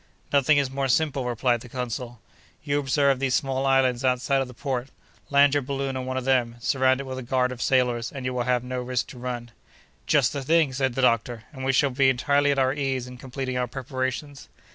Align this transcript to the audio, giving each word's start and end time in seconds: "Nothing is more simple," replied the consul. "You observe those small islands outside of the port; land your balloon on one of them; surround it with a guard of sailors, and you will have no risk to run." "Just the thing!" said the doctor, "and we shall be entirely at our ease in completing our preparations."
"Nothing 0.33 0.57
is 0.57 0.71
more 0.71 0.87
simple," 0.87 1.25
replied 1.25 1.61
the 1.61 1.69
consul. 1.69 2.19
"You 2.63 2.79
observe 2.79 3.19
those 3.19 3.35
small 3.35 3.67
islands 3.67 4.03
outside 4.03 4.41
of 4.41 4.47
the 4.47 4.53
port; 4.55 4.87
land 5.29 5.53
your 5.53 5.61
balloon 5.61 5.95
on 5.95 6.07
one 6.07 6.17
of 6.17 6.25
them; 6.25 6.55
surround 6.59 6.99
it 6.99 7.03
with 7.05 7.19
a 7.19 7.21
guard 7.21 7.51
of 7.51 7.61
sailors, 7.61 8.11
and 8.11 8.25
you 8.25 8.33
will 8.33 8.41
have 8.41 8.63
no 8.63 8.81
risk 8.81 9.05
to 9.09 9.19
run." 9.19 9.51
"Just 10.07 10.33
the 10.33 10.41
thing!" 10.41 10.73
said 10.73 10.95
the 10.95 11.03
doctor, 11.03 11.43
"and 11.53 11.63
we 11.63 11.71
shall 11.71 11.91
be 11.91 12.09
entirely 12.09 12.49
at 12.49 12.57
our 12.57 12.73
ease 12.73 13.05
in 13.05 13.19
completing 13.19 13.59
our 13.59 13.67
preparations." 13.67 14.49